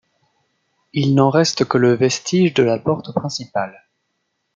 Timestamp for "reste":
1.29-1.63